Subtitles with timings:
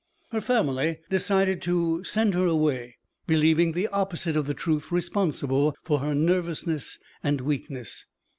[0.31, 5.99] Her family decided to send her away, believing the opposite of the truth responsible for
[5.99, 8.07] her nervousness and weakness.